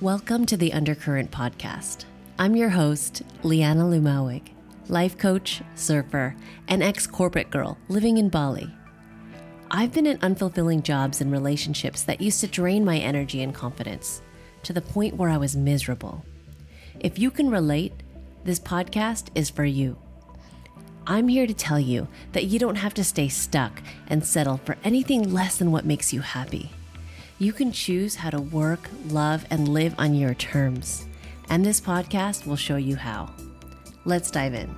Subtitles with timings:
[0.00, 2.04] Welcome to the Undercurrent Podcast.
[2.38, 4.50] I'm your host, Liana Lumawig,
[4.86, 6.36] life coach, surfer,
[6.68, 8.72] and ex corporate girl living in Bali.
[9.72, 14.22] I've been in unfulfilling jobs and relationships that used to drain my energy and confidence
[14.62, 16.24] to the point where I was miserable.
[17.00, 17.94] If you can relate,
[18.44, 19.98] this podcast is for you.
[21.08, 24.76] I'm here to tell you that you don't have to stay stuck and settle for
[24.84, 26.70] anything less than what makes you happy.
[27.40, 31.06] You can choose how to work, love, and live on your terms.
[31.48, 33.32] And this podcast will show you how.
[34.04, 34.74] Let's dive in.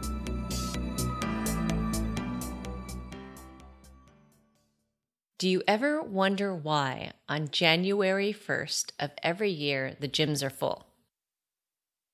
[5.39, 10.85] Do you ever wonder why on January 1st of every year the gyms are full?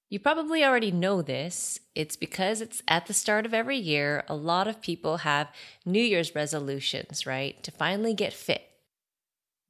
[0.09, 1.81] You probably already know this.
[1.97, 5.48] It's because it's at the start of every year, a lot of people have
[5.84, 7.61] New Year's resolutions, right?
[7.65, 8.62] To finally get fit.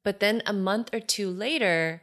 [0.07, 2.01] But then a month or two later,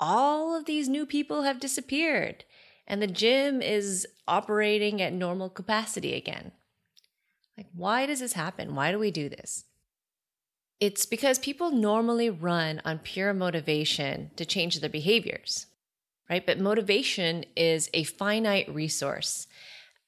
[0.00, 2.46] all of these new people have disappeared
[2.86, 6.52] and the gym is operating at normal capacity again.
[7.58, 8.74] Like, why does this happen?
[8.74, 9.66] Why do we do this?
[10.80, 15.66] It's because people normally run on pure motivation to change their behaviors,
[16.30, 16.46] right?
[16.46, 19.46] But motivation is a finite resource,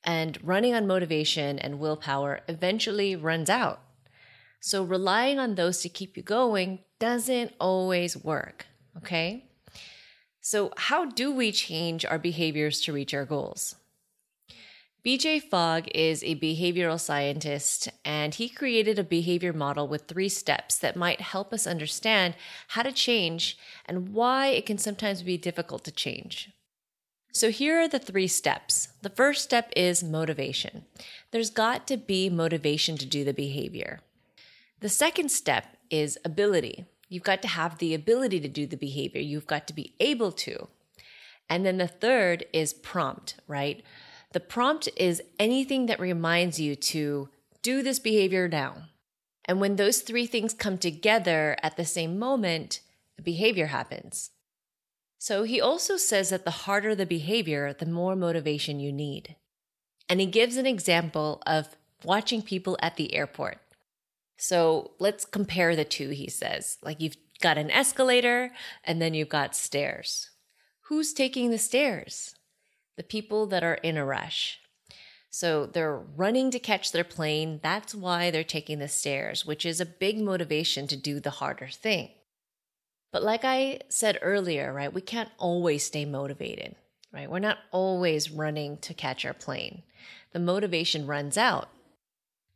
[0.02, 3.82] and running on motivation and willpower eventually runs out.
[4.60, 8.64] So relying on those to keep you going doesn't always work,
[8.96, 9.44] okay?
[10.40, 13.74] So, how do we change our behaviors to reach our goals?
[15.04, 20.78] BJ Fogg is a behavioral scientist, and he created a behavior model with three steps
[20.78, 22.36] that might help us understand
[22.68, 26.52] how to change and why it can sometimes be difficult to change.
[27.32, 28.88] So, here are the three steps.
[29.02, 30.86] The first step is motivation.
[31.32, 34.00] There's got to be motivation to do the behavior.
[34.80, 36.86] The second step is ability.
[37.08, 40.32] You've got to have the ability to do the behavior, you've got to be able
[40.32, 40.68] to.
[41.48, 43.82] And then the third is prompt, right?
[44.32, 47.28] The prompt is anything that reminds you to
[47.62, 48.88] do this behavior now.
[49.44, 52.80] And when those three things come together at the same moment,
[53.16, 54.30] the behavior happens.
[55.18, 59.36] So he also says that the harder the behavior, the more motivation you need.
[60.08, 63.58] And he gives an example of watching people at the airport.
[64.36, 66.78] So let's compare the two, he says.
[66.82, 68.52] Like you've got an escalator
[68.84, 70.30] and then you've got stairs.
[70.88, 72.34] Who's taking the stairs?
[72.96, 74.60] The people that are in a rush.
[75.30, 77.58] So they're running to catch their plane.
[77.62, 81.66] That's why they're taking the stairs, which is a big motivation to do the harder
[81.66, 82.10] thing.
[83.10, 86.76] But like I said earlier, right, we can't always stay motivated,
[87.12, 87.30] right?
[87.30, 89.82] We're not always running to catch our plane.
[90.32, 91.68] The motivation runs out.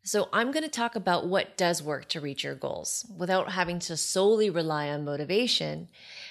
[0.08, 3.78] So, I'm going to talk about what does work to reach your goals without having
[3.80, 5.90] to solely rely on motivation.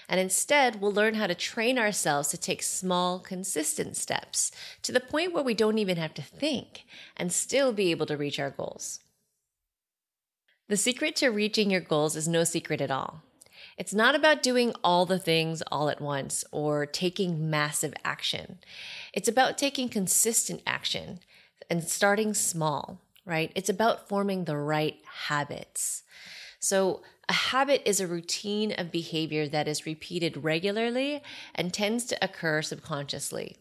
[0.09, 4.51] And instead, we'll learn how to train ourselves to take small, consistent steps
[4.81, 8.17] to the point where we don't even have to think and still be able to
[8.17, 9.01] reach our goals.
[10.69, 13.21] The secret to reaching your goals is no secret at all.
[13.77, 18.57] It's not about doing all the things all at once or taking massive action.
[19.13, 21.19] It's about taking consistent action
[21.69, 23.51] and starting small right?
[23.53, 26.03] It's about forming the right habits.
[26.59, 31.21] So, a habit is a routine of behavior that is repeated regularly
[31.53, 33.57] and tends to occur subconsciously.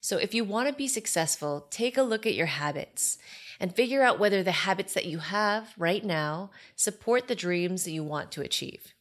[0.00, 3.16] So, if you want to be successful, take a look at your habits
[3.60, 7.92] and figure out whether the habits that you have right now support the dreams that
[7.92, 8.92] you want to achieve.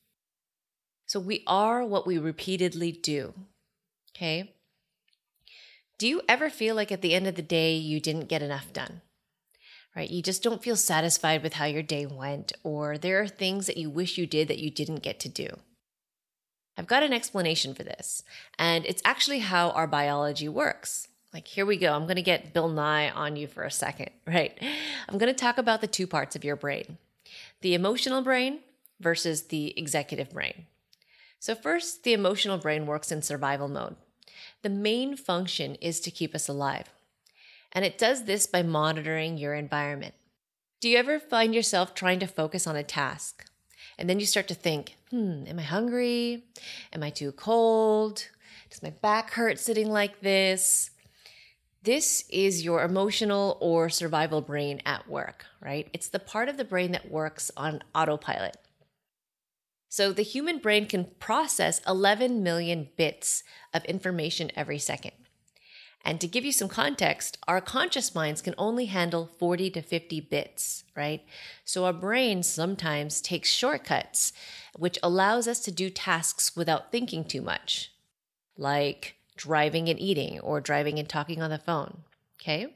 [1.08, 3.34] So, we are what we repeatedly do.
[4.16, 4.54] Okay?
[5.98, 8.72] Do you ever feel like at the end of the day you didn't get enough
[8.72, 9.02] done?
[9.96, 10.10] Right?
[10.10, 13.78] You just don't feel satisfied with how your day went, or there are things that
[13.78, 15.48] you wish you did that you didn't get to do.
[16.78, 18.24] I've got an explanation for this,
[18.58, 21.08] and it's actually how our biology works.
[21.34, 21.94] Like, here we go.
[21.94, 24.58] I'm going to get Bill Nye on you for a second, right?
[25.08, 26.98] I'm going to talk about the two parts of your brain
[27.62, 28.60] the emotional brain
[29.00, 30.66] versus the executive brain.
[31.40, 33.96] So, first, the emotional brain works in survival mode.
[34.62, 36.90] The main function is to keep us alive
[37.72, 40.14] and it does this by monitoring your environment.
[40.82, 43.46] Do you ever find yourself trying to focus on a task?
[43.98, 46.46] And then you start to think, hmm, am I hungry?
[46.94, 48.28] Am I too cold?
[48.70, 50.92] Does my back hurt sitting like this?
[51.84, 55.88] This is your emotional or survival brain at work, right?
[55.94, 58.58] It's the part of the brain that works on autopilot.
[59.90, 63.44] So the human brain can process 11 million bits
[63.74, 65.14] of information every second.
[66.05, 70.22] And to give you some context, our conscious minds can only handle 40 to 50
[70.22, 71.23] bits, right?
[71.66, 74.34] So our brain sometimes takes shortcuts,
[74.78, 77.91] which allows us to do tasks without thinking too much.
[78.57, 81.99] like driving and eating or driving and talking on the phone.
[82.40, 82.67] Okay?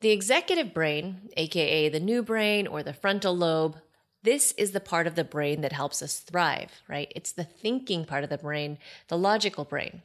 [0.00, 3.78] The executive brain, aka the new brain or the frontal lobe,
[4.22, 7.10] this is the part of the brain that helps us thrive, right?
[7.16, 8.78] It's the thinking part of the brain,
[9.08, 10.02] the logical brain.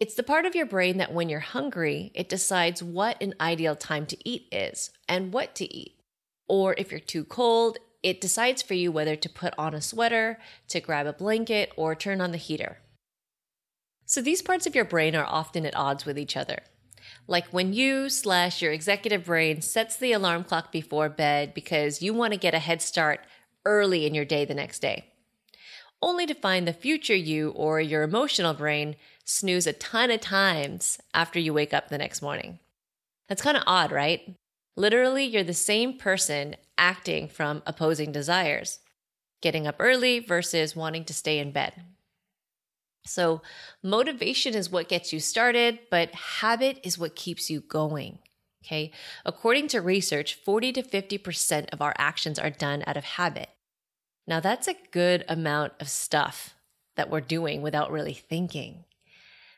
[0.00, 3.76] It's the part of your brain that when you're hungry, it decides what an ideal
[3.76, 6.00] time to eat is and what to eat.
[6.48, 10.38] Or if you're too cold, it decides for you whether to put on a sweater,
[10.68, 12.78] to grab a blanket, or turn on the heater.
[14.06, 16.60] So these parts of your brain are often at odds with each other.
[17.26, 22.14] Like when you slash your executive brain sets the alarm clock before bed because you
[22.14, 23.20] want to get a head start
[23.66, 25.12] early in your day the next day,
[26.00, 28.96] only to find the future you or your emotional brain
[29.30, 32.58] snooze a ton of times after you wake up the next morning.
[33.28, 34.34] That's kind of odd, right?
[34.76, 38.80] Literally, you're the same person acting from opposing desires,
[39.40, 41.74] getting up early versus wanting to stay in bed.
[43.06, 43.40] So,
[43.82, 48.18] motivation is what gets you started, but habit is what keeps you going.
[48.64, 48.90] Okay.
[49.24, 53.48] According to research, 40 to 50% of our actions are done out of habit.
[54.26, 56.54] Now, that's a good amount of stuff
[56.96, 58.84] that we're doing without really thinking.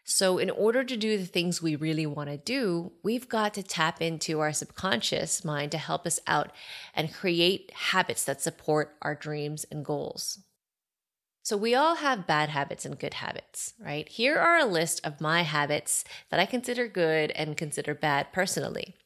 [0.05, 3.63] So, in order to do the things we really want to do, we've got to
[3.63, 6.51] tap into our subconscious mind to help us out
[6.93, 10.41] and create habits that support our dreams and goals.
[11.45, 14.09] So, we all have bad habits and good habits, right?
[14.09, 18.97] Here are a list of my habits that I consider good and consider bad personally.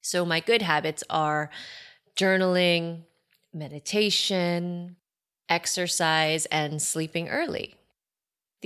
[0.00, 1.50] So, my good habits are
[2.16, 3.02] journaling,
[3.52, 4.96] meditation,
[5.48, 7.75] exercise, and sleeping early.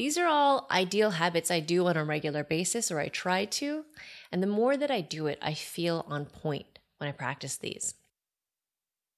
[0.00, 3.84] These are all ideal habits I do on a regular basis, or I try to.
[4.32, 7.96] And the more that I do it, I feel on point when I practice these.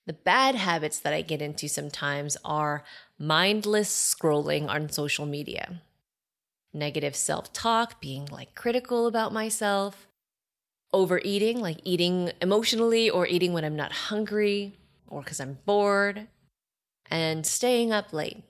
[0.06, 2.82] The bad habits that I get into sometimes are
[3.17, 5.82] mindless scrolling on social media,
[6.75, 10.08] negative self talk, being like critical about myself,
[10.93, 14.73] overeating, like eating emotionally or eating when I'm not hungry
[15.06, 16.26] or because I'm bored,
[17.08, 18.43] and staying up late.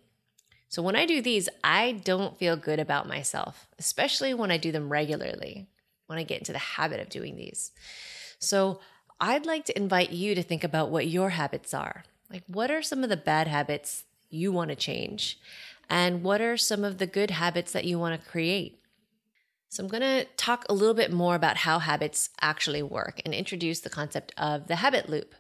[0.73, 4.73] So when I do these, I don't feel good about myself, especially when I do
[4.73, 5.69] them regularly,
[6.07, 7.73] when I get into the habit of doing these.
[8.39, 8.81] So
[9.21, 12.05] I'd like to invite you to think about what your habits are.
[12.31, 15.39] Like, what are some of the bad habits you want to change?
[15.91, 18.81] And what are some of the good habits that you want to create?
[19.69, 23.35] So, I'm going to talk a little bit more about how habits actually work and
[23.35, 25.35] introduce the concept of the habit loop.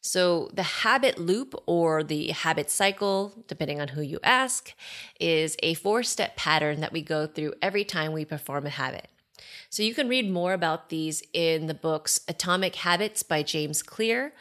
[0.00, 4.72] So, the habit loop or the habit cycle, depending on who you ask,
[5.18, 9.08] is a four step pattern that we go through every time we perform a habit.
[9.68, 14.32] So you can read more about these in the books Atomic Habits by James Clear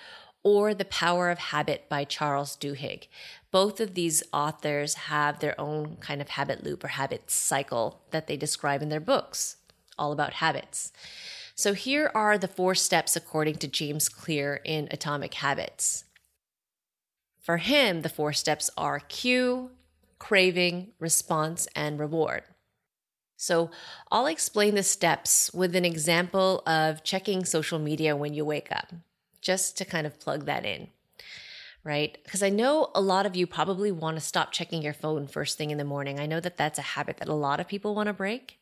[0.44, 3.08] or The Power of Habit by Charles Duhigg.
[3.52, 8.28] Both of these authors have their own kind of habit loop or habit cycle that
[8.28, 9.58] they describe in their books,
[9.98, 10.94] all about habits.
[11.58, 16.04] So here are the four steps according to James Clear in Atomic Habits.
[17.40, 19.72] For him, the four steps are cue,
[20.20, 22.44] craving, response, and reward.
[23.38, 23.72] So
[24.12, 28.92] I'll explain the steps with an example of checking social media when you wake up,
[29.40, 30.90] just to kind of plug that in,
[31.86, 32.18] right?
[32.26, 35.58] Because I know a lot of you probably want to stop checking your phone first
[35.58, 36.20] thing in the morning.
[36.20, 38.60] I know that that's a habit that a lot of people want to break.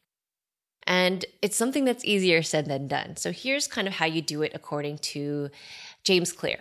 [0.85, 3.15] And it's something that's easier said than done.
[3.15, 5.49] So here's kind of how you do it according to
[6.03, 6.59] James Clear.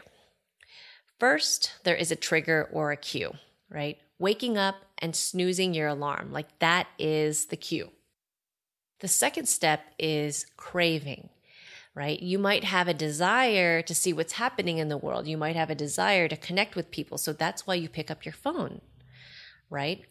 [1.19, 3.33] First, there is a trigger or a cue,
[3.69, 3.99] right?
[4.19, 7.91] Waking up and snoozing your alarm, like that is the cue.
[9.01, 11.29] The second step is craving,
[11.95, 12.21] right?
[12.21, 15.27] You might have a desire to see what's happening in the world.
[15.27, 17.19] You might have a desire to connect with people.
[17.19, 18.81] So that's why you pick up your phone,
[19.71, 20.05] right?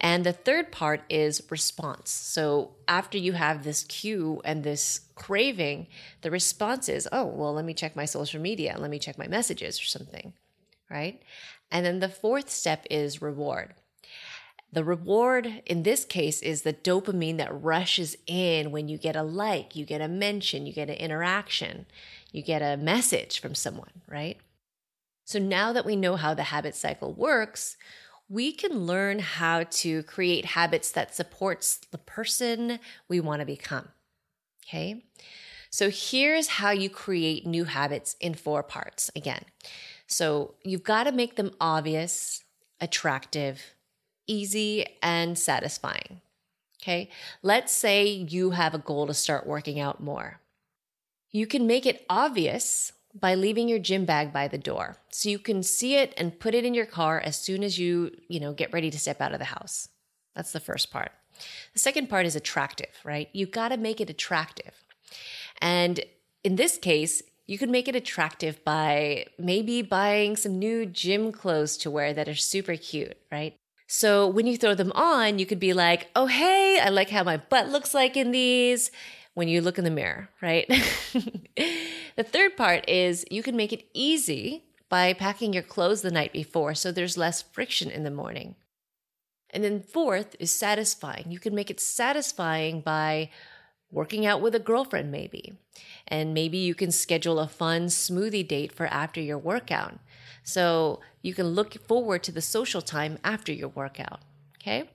[0.00, 2.10] And the third part is response.
[2.10, 5.88] So after you have this cue and this craving,
[6.22, 9.26] the response is, oh, well, let me check my social media, let me check my
[9.26, 10.34] messages or something,
[10.88, 11.20] right?
[11.70, 13.74] And then the fourth step is reward.
[14.70, 19.22] The reward in this case is the dopamine that rushes in when you get a
[19.22, 21.86] like, you get a mention, you get an interaction,
[22.30, 24.36] you get a message from someone, right?
[25.24, 27.76] So now that we know how the habit cycle works,
[28.28, 33.88] we can learn how to create habits that supports the person we want to become.
[34.66, 35.04] Okay?
[35.70, 39.44] So here's how you create new habits in four parts again.
[40.06, 42.42] So you've got to make them obvious,
[42.80, 43.74] attractive,
[44.26, 46.20] easy, and satisfying.
[46.80, 47.10] Okay,
[47.42, 50.40] let's say you have a goal to start working out more.
[51.30, 55.38] You can make it obvious by leaving your gym bag by the door so you
[55.38, 58.52] can see it and put it in your car as soon as you, you know,
[58.52, 59.88] get ready to step out of the house.
[60.34, 61.12] That's the first part.
[61.72, 63.28] The second part is attractive, right?
[63.32, 64.84] You got to make it attractive.
[65.60, 66.00] And
[66.44, 71.76] in this case, you could make it attractive by maybe buying some new gym clothes
[71.78, 73.54] to wear that are super cute, right?
[73.86, 77.24] So when you throw them on, you could be like, oh, hey, I like how
[77.24, 78.90] my butt looks like in these
[79.38, 80.66] when you look in the mirror, right?
[82.16, 86.32] the third part is you can make it easy by packing your clothes the night
[86.32, 88.56] before so there's less friction in the morning.
[89.50, 91.26] And then fourth is satisfying.
[91.28, 93.30] You can make it satisfying by
[93.92, 95.56] working out with a girlfriend, maybe.
[96.08, 100.00] And maybe you can schedule a fun smoothie date for after your workout.
[100.42, 104.20] So you can look forward to the social time after your workout.
[104.60, 104.90] Okay?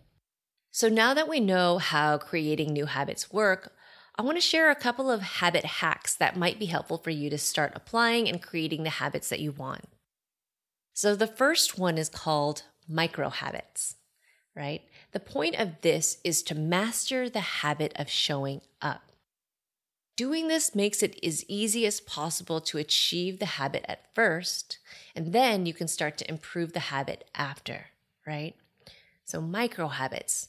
[0.70, 3.72] So now that we know how creating new habits work,
[4.16, 7.30] I want to share a couple of habit hacks that might be helpful for you
[7.30, 9.86] to start applying and creating the habits that you want.
[10.94, 13.96] So the first one is called micro habits
[14.56, 14.82] right?
[15.12, 19.12] The point of this is to master the habit of showing up.
[20.16, 24.78] Doing this makes it as easy as possible to achieve the habit at first,
[25.16, 27.88] and then you can start to improve the habit after,
[28.28, 28.56] right?
[29.26, 30.48] So, micro habits.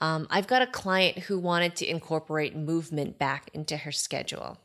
[0.00, 4.58] Um, I've got a client who wanted to incorporate movement back into her schedule.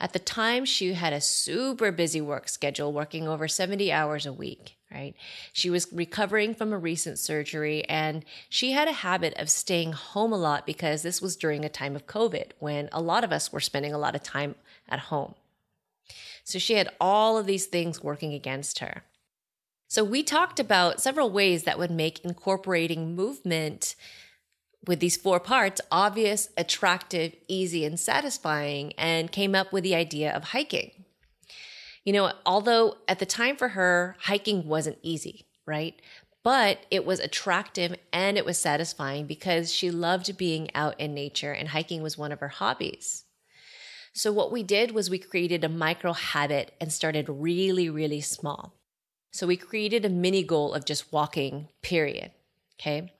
[0.00, 4.32] At the time, she had a super busy work schedule, working over 70 hours a
[4.32, 5.14] week, right?
[5.52, 10.32] She was recovering from a recent surgery and she had a habit of staying home
[10.32, 13.52] a lot because this was during a time of COVID when a lot of us
[13.52, 14.54] were spending a lot of time
[14.88, 15.34] at home.
[16.44, 19.02] So she had all of these things working against her.
[19.90, 23.96] So we talked about several ways that would make incorporating movement
[24.86, 30.30] with these four parts obvious, attractive, easy, and satisfying, and came up with the idea
[30.30, 31.06] of hiking.
[32.04, 36.00] You know, although at the time for her, hiking wasn't easy, right?
[36.44, 41.52] But it was attractive and it was satisfying because she loved being out in nature,
[41.52, 43.24] and hiking was one of her hobbies.
[44.12, 48.77] So, what we did was we created a micro habit and started really, really small.
[49.30, 52.32] So, we created a mini goal of just walking, period.
[52.80, 53.12] Okay.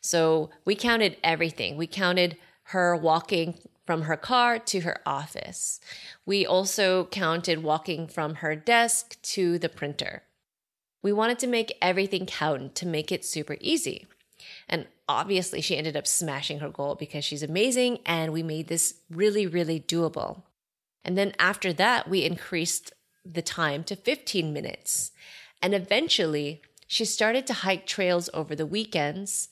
[0.00, 1.76] So we counted everything.
[1.76, 5.80] We counted her walking from her car to her office.
[6.24, 10.22] We also counted walking from her desk to the printer.
[11.02, 14.06] We wanted to make everything count to make it super easy.
[14.68, 18.94] And obviously, she ended up smashing her goal because she's amazing and we made this
[19.10, 20.42] really, really doable.
[21.04, 22.92] And then after that, we increased
[23.24, 25.10] the time to 15 minutes.
[25.62, 29.48] And eventually, she started to hike trails over the weekends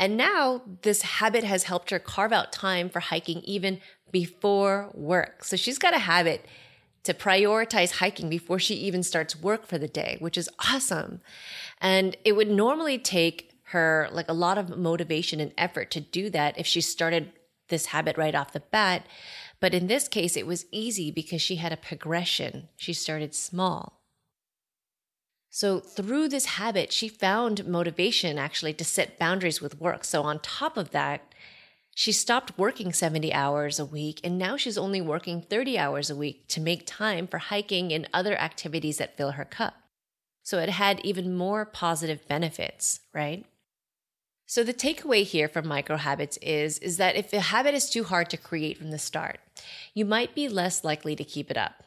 [0.00, 5.44] and now this habit has helped her carve out time for hiking even before work.
[5.44, 6.46] So she's got a habit
[7.04, 11.20] to prioritize hiking before she even starts work for the day, which is awesome.
[11.82, 16.30] And it would normally take her like a lot of motivation and effort to do
[16.30, 17.32] that if she started
[17.68, 19.06] this habit right off the bat.
[19.60, 22.70] But in this case, it was easy because she had a progression.
[22.74, 23.99] She started small.
[25.60, 30.04] So, through this habit, she found motivation actually to set boundaries with work.
[30.04, 31.34] So, on top of that,
[31.94, 36.16] she stopped working 70 hours a week and now she's only working 30 hours a
[36.16, 39.74] week to make time for hiking and other activities that fill her cup.
[40.42, 43.44] So, it had even more positive benefits, right?
[44.46, 48.04] So the takeaway here from micro habits is is that if a habit is too
[48.04, 49.40] hard to create from the start,
[49.92, 51.84] you might be less likely to keep it up.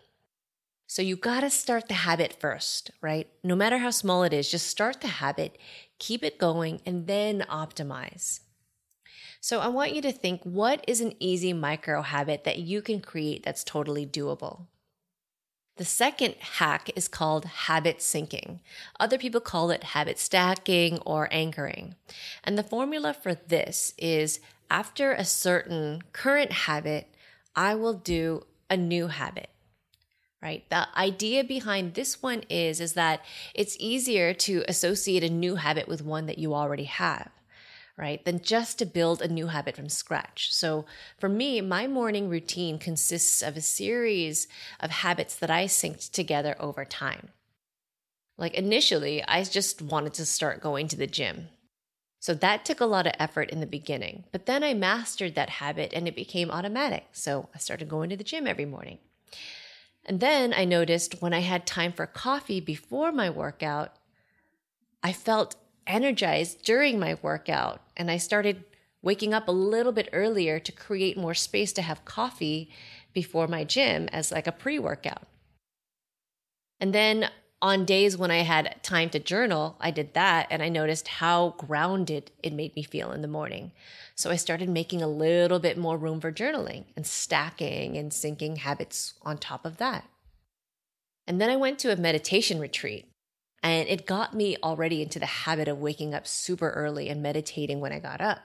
[0.93, 3.27] So you got to start the habit first, right?
[3.43, 5.57] No matter how small it is, just start the habit,
[5.97, 8.41] keep it going, and then optimize.
[9.41, 13.01] So I want you to think what is an easy micro habit that you can
[13.01, 14.67] create that's totally doable?
[15.77, 18.59] The second hack is called habit syncing.
[18.99, 21.95] Other people call it habit stacking or anchoring.
[22.43, 27.07] And the formula for this is after a certain current habit,
[27.55, 29.49] I will do a new habit
[30.43, 30.69] right?
[30.69, 33.21] The idea behind this one is is that
[33.55, 37.31] it's easier to associate a new habit with one that you already have
[37.95, 40.53] right than just to build a new habit from scratch.
[40.53, 40.85] So
[41.17, 44.47] for me my morning routine consists of a series
[44.81, 47.29] of habits that i synced together over time.
[48.37, 51.47] Like initially i just wanted to start going to the gym.
[52.19, 55.61] So that took a lot of effort in the beginning but then i mastered that
[55.61, 57.05] habit and it became automatic.
[57.13, 58.97] So i started going to the gym every morning
[60.05, 63.95] and then I noticed when I had time for coffee before my workout,
[65.01, 65.55] I felt
[65.87, 67.81] energized during my workout.
[67.95, 68.65] And I started
[69.01, 72.69] waking up a little bit earlier to create more space to have coffee
[73.13, 75.23] before my gym as like a pre workout.
[76.79, 77.29] And then
[77.63, 81.55] on days when I had time to journal, I did that and I noticed how
[81.57, 83.71] grounded it made me feel in the morning.
[84.15, 88.57] So I started making a little bit more room for journaling and stacking and syncing
[88.57, 90.03] habits on top of that.
[91.25, 93.07] And then I went to a meditation retreat
[93.63, 97.79] and it got me already into the habit of waking up super early and meditating
[97.79, 98.39] when I got up.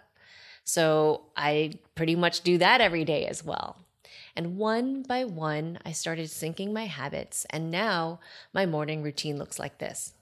[0.63, 3.79] So I pretty much do that every day as well.
[4.37, 7.47] And one by one, I started syncing my habits.
[7.51, 8.21] And now
[8.53, 10.15] my morning routine looks like this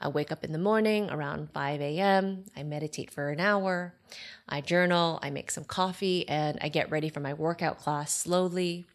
[0.00, 2.44] I wake up in the morning around 5 a.m.
[2.56, 3.94] I meditate for an hour.
[4.48, 5.18] I journal.
[5.22, 8.86] I make some coffee and I get ready for my workout class slowly.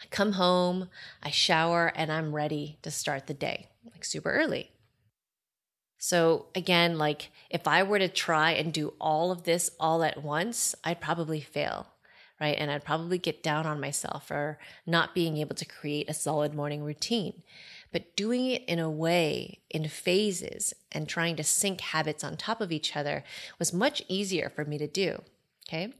[0.00, 0.88] I come home,
[1.22, 4.70] I shower, and I'm ready to start the day, like super early.
[5.98, 10.22] So, again, like if I were to try and do all of this all at
[10.22, 11.88] once, I'd probably fail
[12.40, 12.56] right?
[12.58, 16.54] And I'd probably get down on myself for not being able to create a solid
[16.54, 17.42] morning routine.
[17.92, 22.60] But doing it in a way, in phases, and trying to sync habits on top
[22.60, 23.24] of each other
[23.58, 25.22] was much easier for me to do.
[25.66, 25.94] Okay.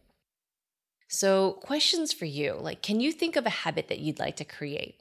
[1.09, 4.45] So, questions for you like, can you think of a habit that you'd like to
[4.45, 5.01] create?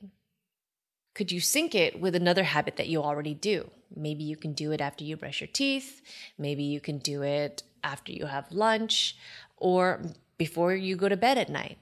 [1.13, 3.69] Could you sync it with another habit that you already do?
[3.93, 6.01] Maybe you can do it after you brush your teeth.
[6.37, 9.17] Maybe you can do it after you have lunch.
[9.57, 10.03] Or
[10.37, 11.77] before you go to bed at night.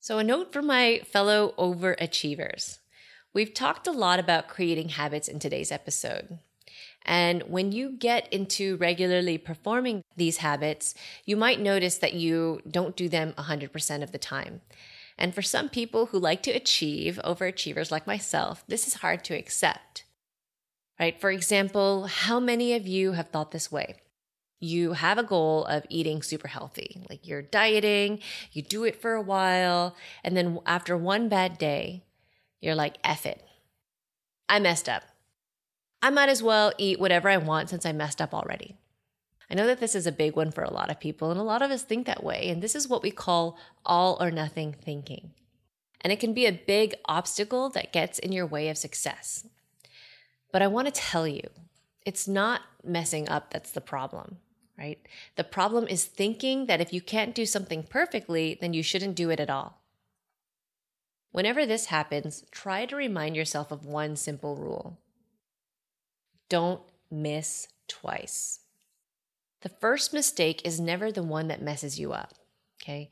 [0.00, 2.78] So, a note for my fellow overachievers.
[3.32, 6.38] We've talked a lot about creating habits in today's episode.
[7.04, 10.94] And when you get into regularly performing these habits,
[11.24, 14.60] you might notice that you don't do them 100% of the time.
[15.18, 19.34] And for some people who like to achieve, overachievers like myself, this is hard to
[19.34, 20.04] accept.
[20.98, 21.20] Right?
[21.20, 23.96] For example, how many of you have thought this way?
[24.60, 27.02] You have a goal of eating super healthy.
[27.08, 28.20] Like you're dieting,
[28.52, 29.94] you do it for a while,
[30.24, 32.04] and then after one bad day,
[32.60, 33.42] you're like, F it.
[34.48, 35.02] I messed up.
[36.02, 38.76] I might as well eat whatever I want since I messed up already.
[39.50, 41.44] I know that this is a big one for a lot of people, and a
[41.44, 42.48] lot of us think that way.
[42.48, 45.32] And this is what we call all or nothing thinking.
[46.00, 49.46] And it can be a big obstacle that gets in your way of success.
[50.52, 51.42] But I want to tell you,
[52.04, 54.38] it's not messing up that's the problem
[54.78, 54.98] right?
[55.36, 59.30] The problem is thinking that if you can't do something perfectly, then you shouldn't do
[59.30, 59.80] it at all.
[61.32, 64.98] Whenever this happens, try to remind yourself of one simple rule
[66.48, 68.60] don't miss twice.
[69.62, 72.34] The first mistake is never the one that messes you up,
[72.80, 73.10] okay?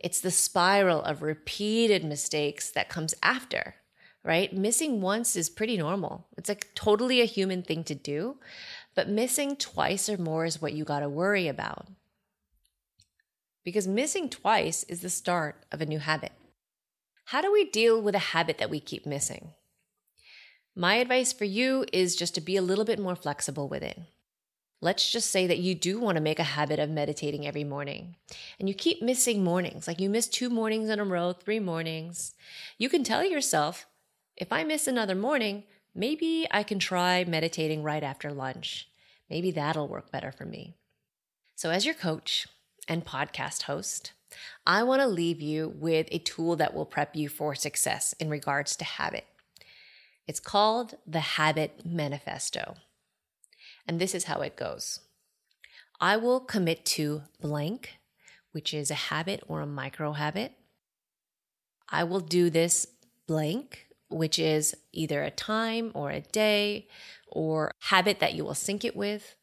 [0.00, 3.76] It's the spiral of repeated mistakes that comes after,
[4.24, 4.52] right?
[4.52, 6.26] Missing once is pretty normal.
[6.36, 8.38] It's like totally a human thing to do,
[8.94, 11.88] but missing twice or more is what you got to worry about.
[13.64, 16.32] Because missing twice is the start of a new habit.
[17.26, 19.52] How do we deal with a habit that we keep missing?
[20.76, 23.98] My advice for you is just to be a little bit more flexible with it.
[24.80, 28.16] Let's just say that you do want to make a habit of meditating every morning
[28.58, 32.34] and you keep missing mornings, like you miss two mornings in a row, three mornings.
[32.76, 33.86] You can tell yourself,
[34.36, 35.62] if I miss another morning,
[35.94, 38.88] maybe I can try meditating right after lunch.
[39.30, 40.74] Maybe that'll work better for me.
[41.54, 42.46] So, as your coach
[42.88, 44.12] and podcast host,
[44.66, 48.28] I want to leave you with a tool that will prep you for success in
[48.28, 49.24] regards to habit.
[50.26, 52.76] It's called the Habit Manifesto.
[53.86, 55.00] And this is how it goes
[56.00, 57.98] I will commit to blank,
[58.52, 60.52] which is a habit or a micro habit.
[61.88, 62.86] I will do this
[63.26, 66.86] blank, which is either a time or a day
[67.26, 69.34] or habit that you will sync it with.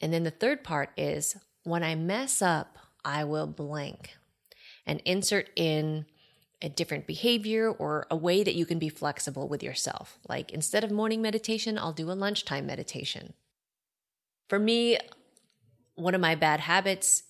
[0.00, 4.16] And then the third part is when I mess up, I will blank
[4.84, 6.06] and insert in
[6.60, 10.18] a different behavior or a way that you can be flexible with yourself.
[10.28, 13.34] Like instead of morning meditation, I'll do a lunchtime meditation.
[14.48, 14.98] For me,
[15.94, 17.22] one of my bad habits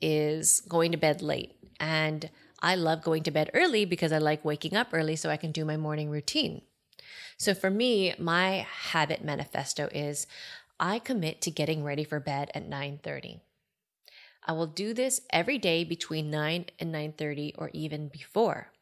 [0.00, 1.54] is going to bed late.
[1.78, 2.30] And
[2.62, 5.52] I love going to bed early because I like waking up early so I can
[5.52, 6.62] do my morning routine.
[7.36, 10.26] So for me, my habit manifesto is
[10.78, 13.40] I commit to getting ready for bed at 9:30.
[14.46, 18.72] I will do this every day between 9 and 9:30 or even before.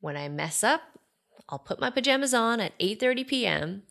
[0.00, 0.82] When I mess up,
[1.48, 3.82] I'll put my pajamas on at 8:30 p.m.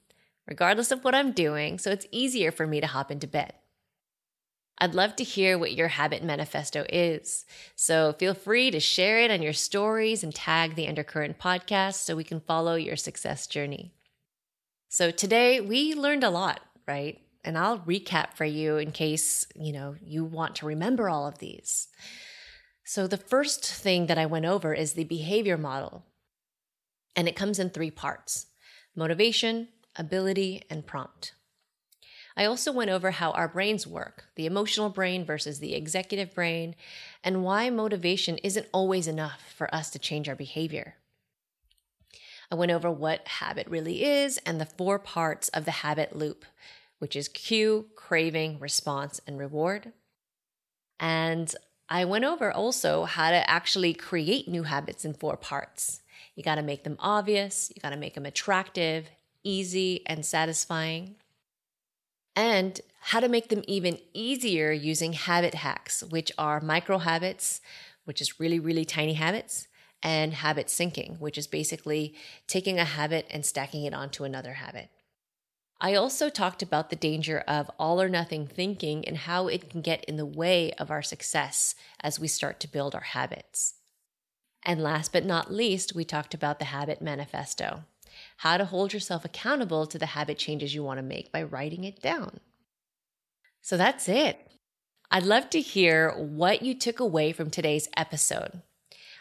[0.48, 3.54] regardless of what I'm doing, so it's easier for me to hop into bed.
[4.82, 7.46] I'd love to hear what your habit manifesto is.
[7.76, 12.16] So feel free to share it on your stories and tag the Undercurrent podcast so
[12.16, 13.94] we can follow your success journey.
[14.90, 17.22] So today we learned a lot, right?
[17.44, 21.38] And I'll recap for you in case, you know, you want to remember all of
[21.38, 21.88] these.
[22.84, 26.06] So the first thing that I went over is the behavior model.
[27.16, 28.48] And it comes in three parts
[28.96, 31.34] motivation, ability, and prompt.
[32.36, 36.76] I also went over how our brains work the emotional brain versus the executive brain,
[37.24, 40.96] and why motivation isn't always enough for us to change our behavior.
[42.52, 46.46] I went over what habit really is and the four parts of the habit loop,
[47.00, 49.94] which is cue, craving, response, and reward.
[51.00, 51.54] And
[51.90, 56.02] I went over also how to actually create new habits in four parts.
[56.36, 59.10] You got to make them obvious, you got to make them attractive,
[59.44, 61.16] easy, and satisfying.
[62.36, 67.62] And how to make them even easier using habit hacks, which are micro habits,
[68.06, 69.68] which is really, really tiny habits,
[70.04, 72.16] and habit syncing, which is basically
[72.48, 74.90] taking a habit and stacking it onto another habit.
[75.80, 79.82] I also talked about the danger of all or nothing thinking and how it can
[79.82, 83.76] get in the way of our success as we start to build our habits.
[84.64, 87.84] And last but not least, we talked about the habit manifesto
[88.42, 91.84] how to hold yourself accountable to the habit changes you want to make by writing
[91.84, 92.40] it down.
[93.62, 94.50] So that's it.
[95.12, 98.64] I'd love to hear what you took away from today's episode.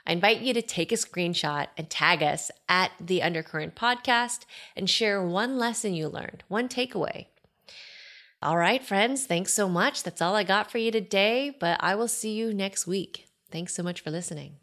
[0.06, 4.88] I invite you to take a screenshot and tag us at the Undercurrent Podcast and
[4.88, 7.26] share one lesson you learned, one takeaway.
[8.40, 10.02] All right, friends, thanks so much.
[10.02, 13.26] That's all I got for you today, but I will see you next week.
[13.50, 14.59] Thanks so much for listening.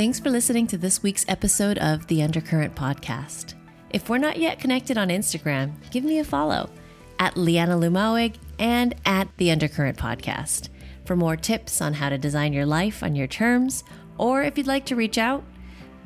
[0.00, 3.52] Thanks for listening to this week's episode of the Undercurrent Podcast.
[3.90, 6.70] If we're not yet connected on Instagram, give me a follow
[7.18, 10.70] at Liana Lumawig and at the Undercurrent Podcast
[11.04, 13.84] for more tips on how to design your life on your terms,
[14.16, 15.44] or if you'd like to reach out,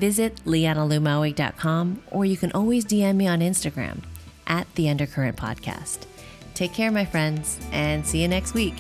[0.01, 4.03] visit lianalumawig.com or you can always DM me on Instagram
[4.49, 6.01] at the Undercurrent Podcast.
[6.55, 8.75] Take care, my friends, and see you next week.